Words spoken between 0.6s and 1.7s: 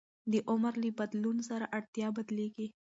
له بدلون سره